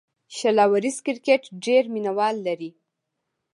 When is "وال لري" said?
2.17-2.71